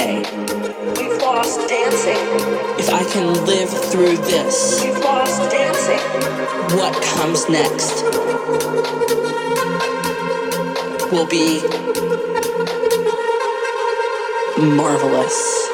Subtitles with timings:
[0.00, 0.16] day.
[0.96, 2.22] We've lost dancing.
[2.78, 6.00] If I can live through this, we've lost dancing.
[6.78, 8.04] What comes next
[11.12, 11.60] will be
[14.76, 15.69] marvelous.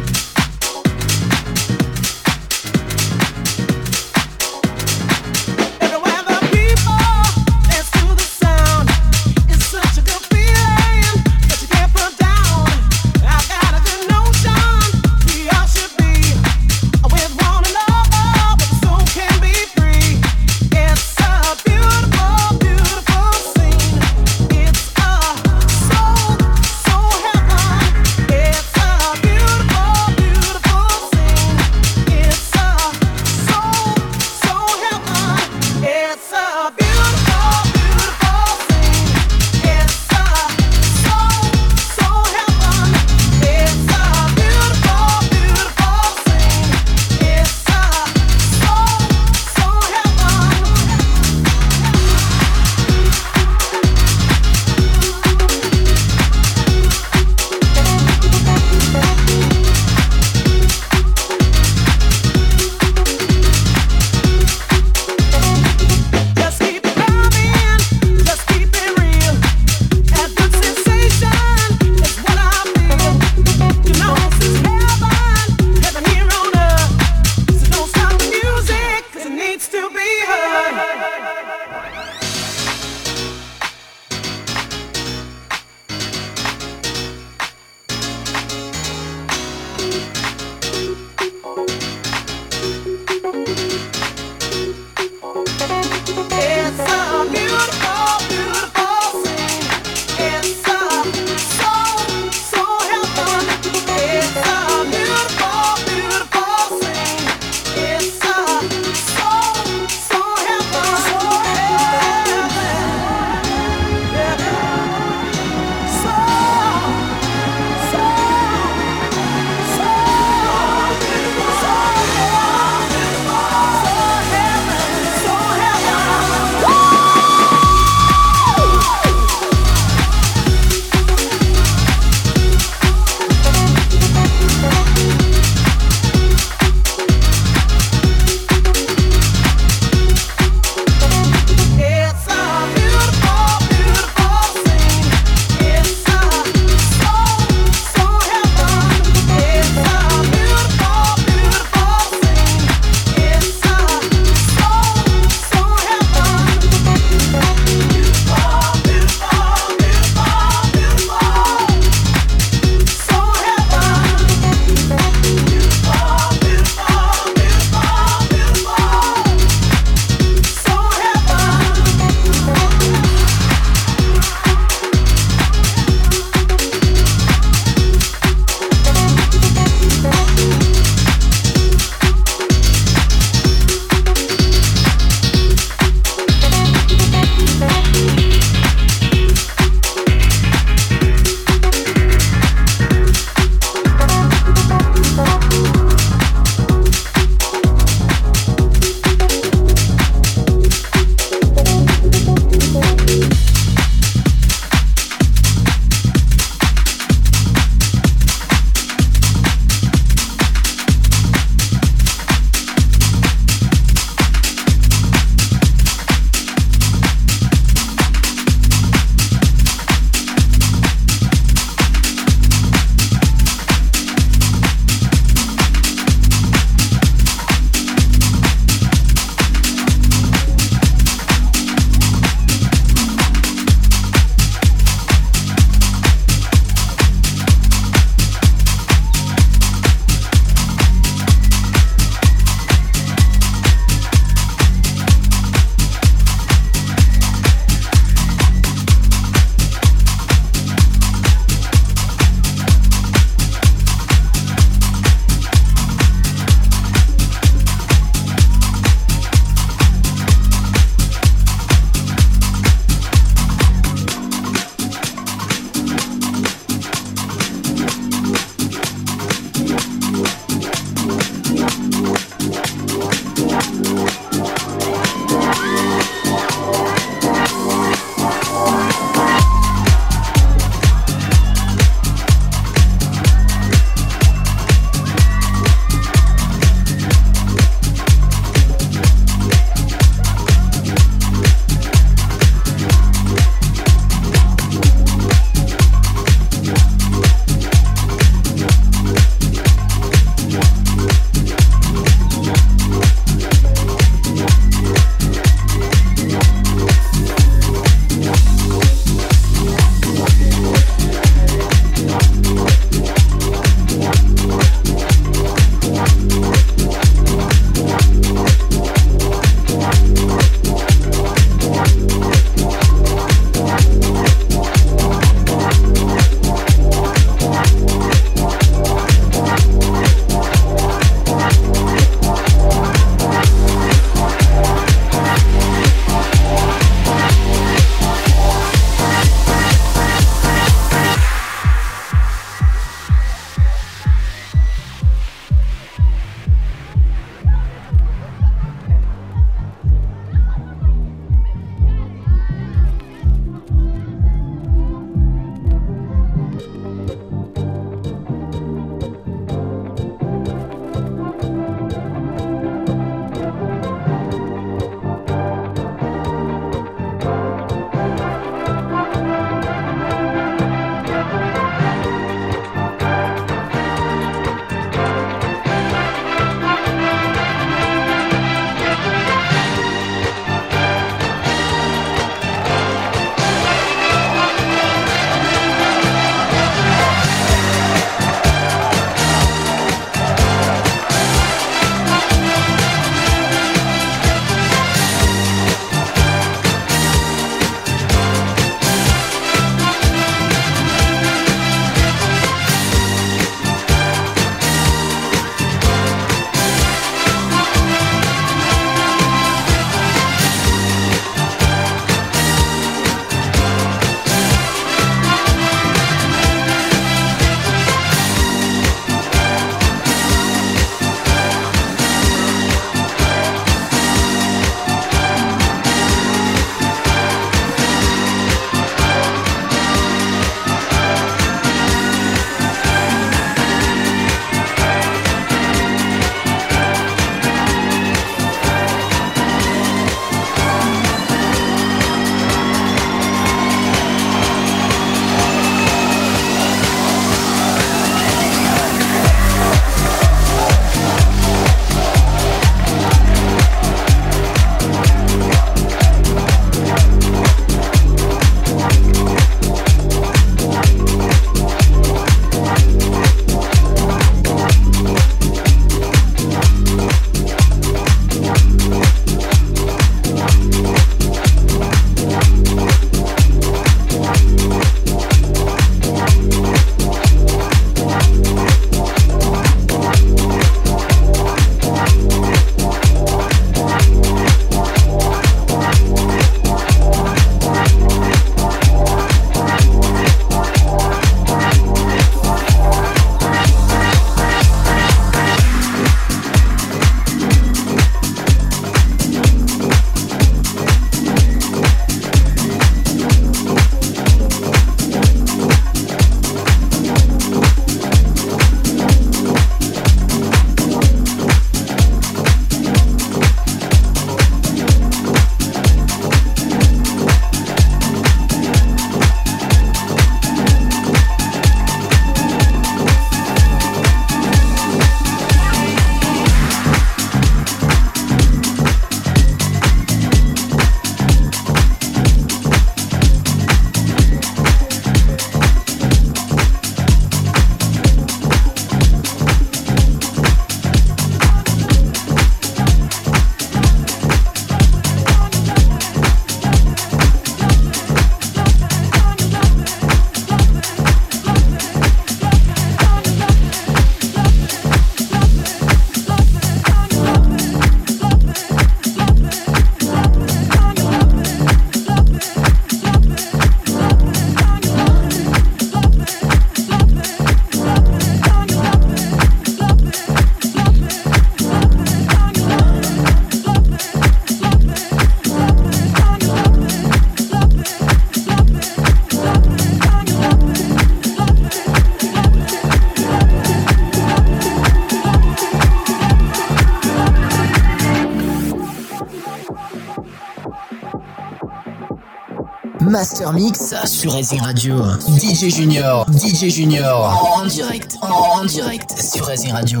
[593.52, 594.96] Mix sur Racing Radio.
[595.38, 600.00] DJ Junior, DJ Junior, en direct, en direct sur Racing Radio.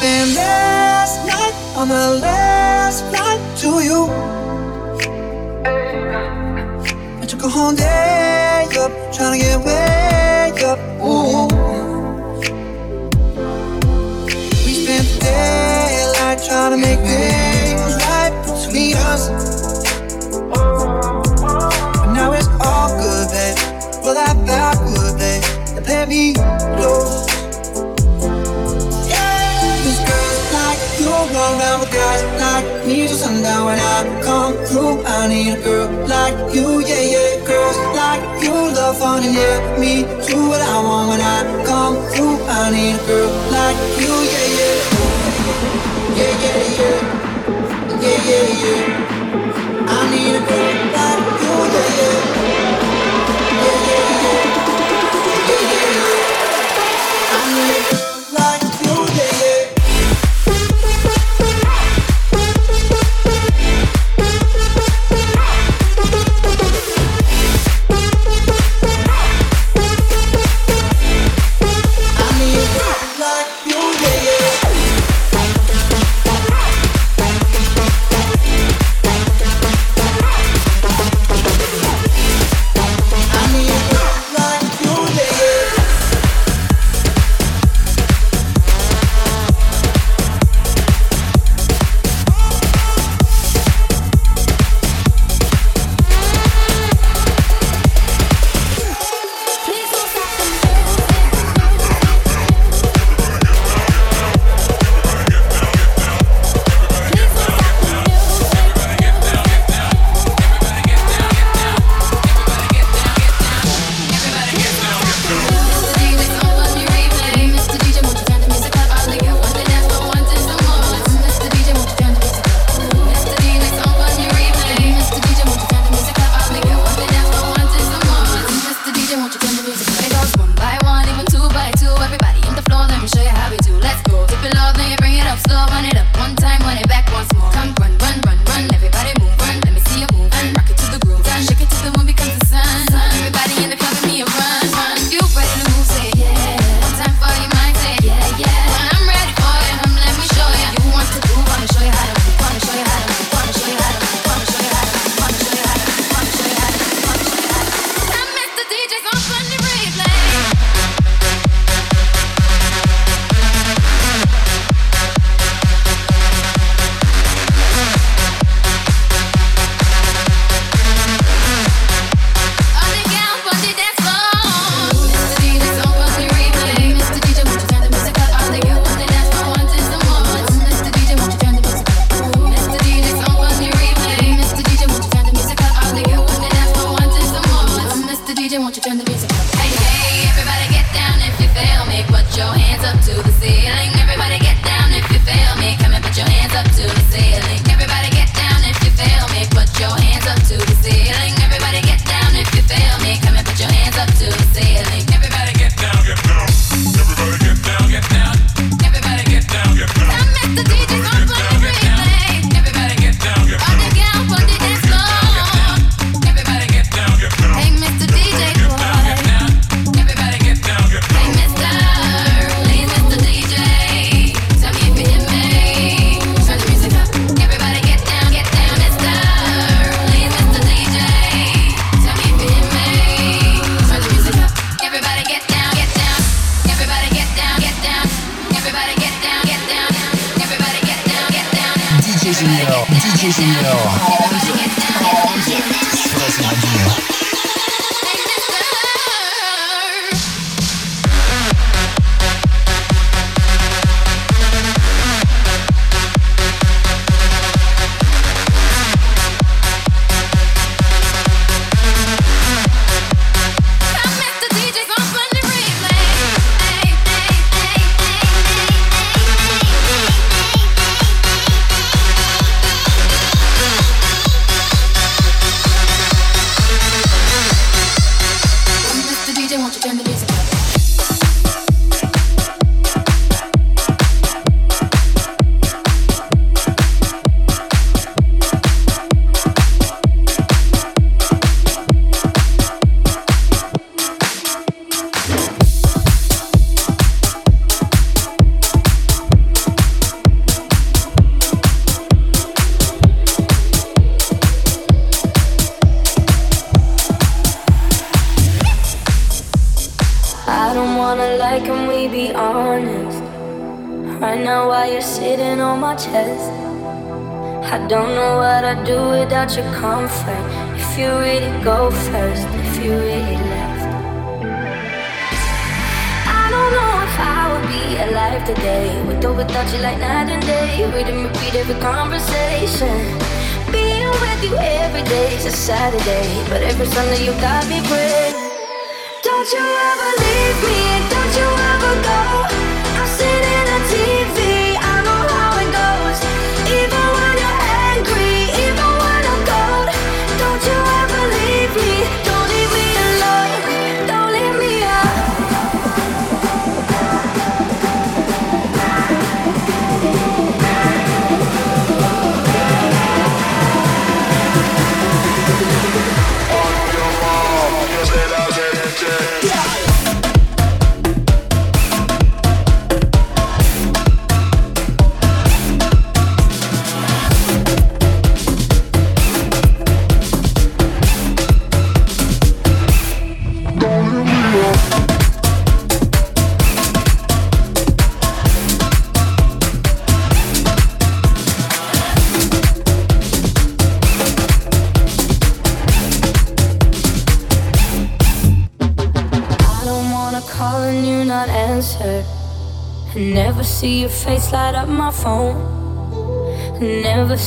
[0.00, 4.06] happened last night on the last flight to you.
[7.20, 10.78] I took a whole day up trying to get way up.
[11.00, 11.48] Ooh.
[14.64, 19.28] We spent the daylight trying to make things right between us.
[22.00, 23.58] But now it's all good, babe.
[24.02, 25.86] Well, that backward, babe.
[25.86, 27.29] Let me close.
[31.34, 35.02] walk down with guys like me till sundown when I come through.
[35.04, 37.46] I need a girl like you, yeah, yeah.
[37.46, 41.96] Girls like you love fun and yeah, me do what I want when I come
[42.10, 42.36] through.
[42.48, 44.78] I need a girl like you, yeah, yeah.
[46.18, 47.20] Yeah, yeah, yeah.
[48.00, 49.19] Yeah, yeah, yeah.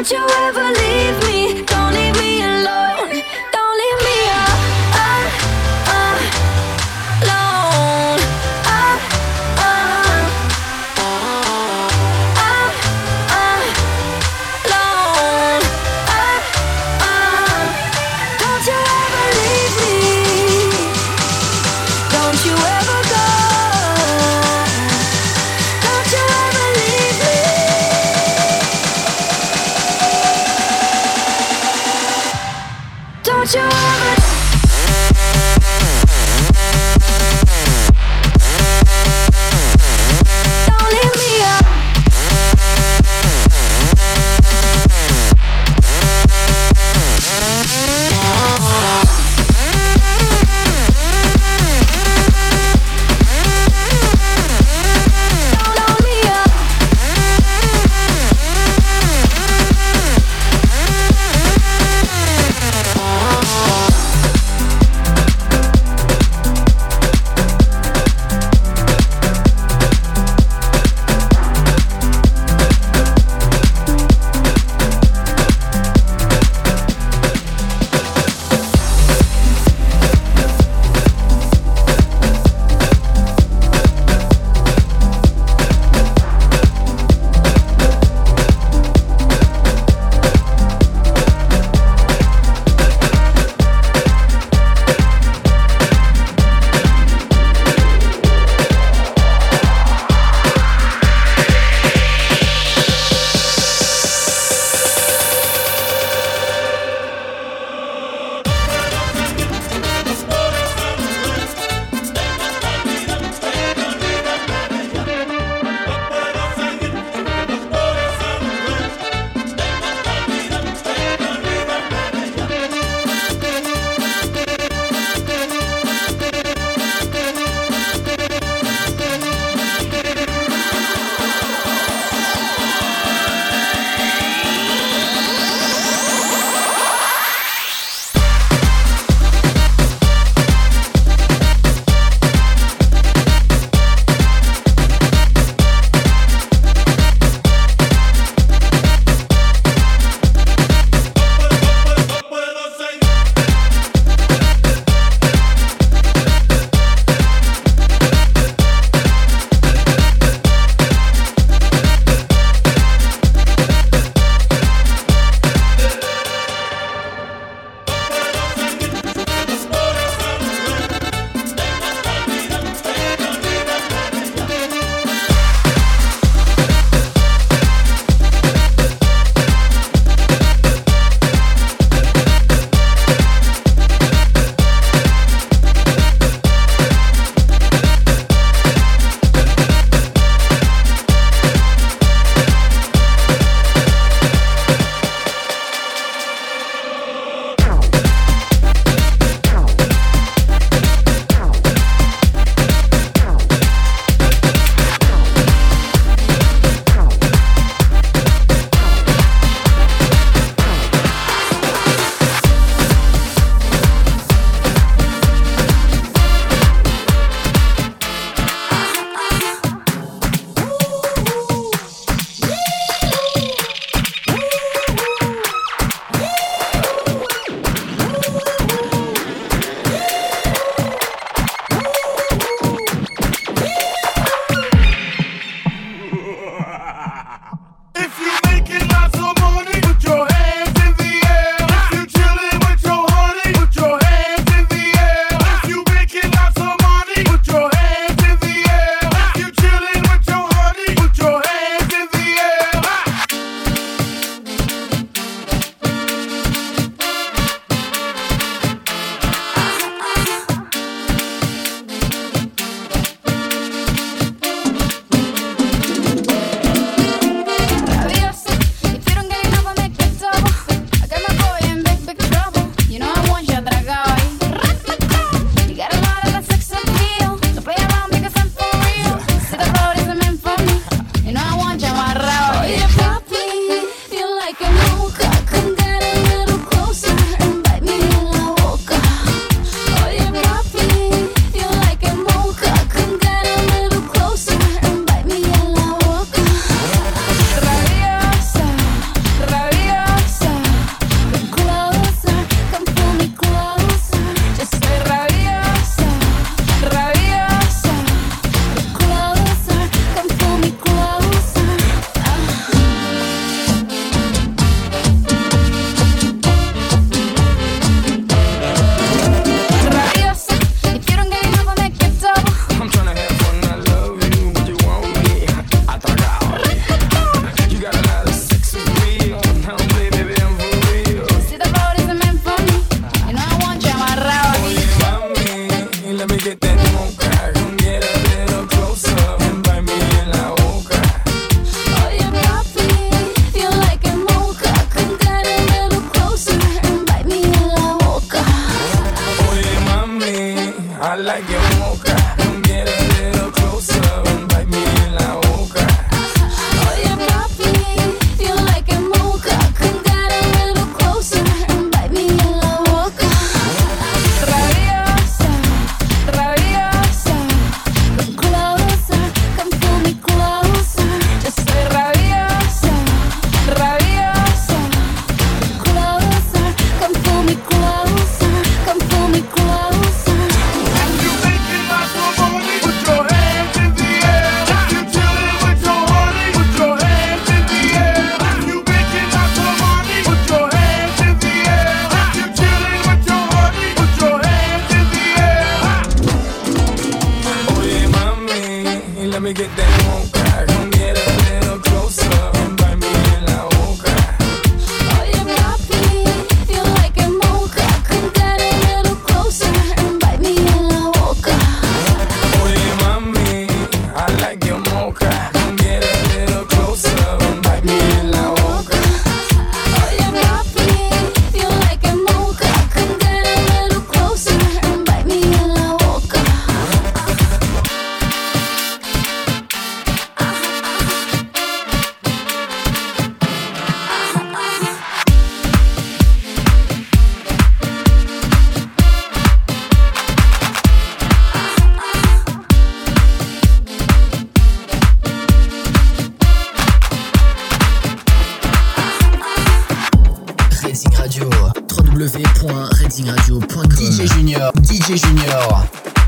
[0.00, 1.29] Don't you ever leave me.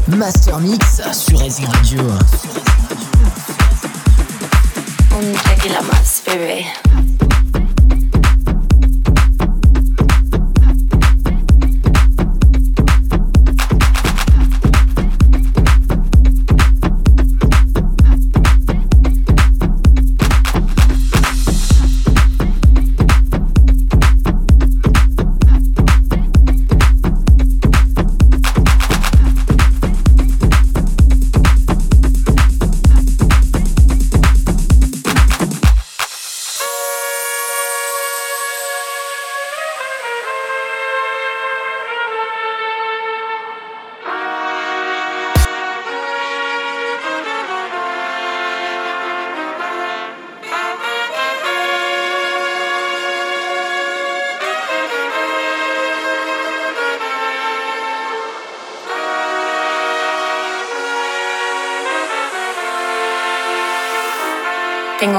[0.07, 2.01] Master Mix sur Racing Radio.
[5.11, 6.67] Un tequila más, bebé.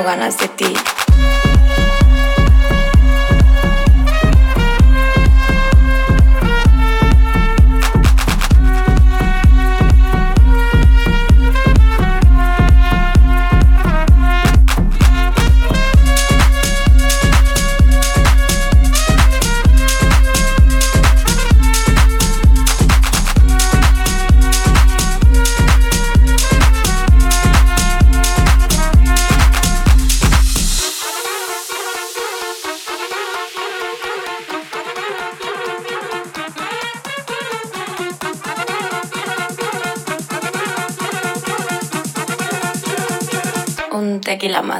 [0.03, 0.92] Ganas de ti.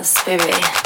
[0.04, 0.83] Tequila más,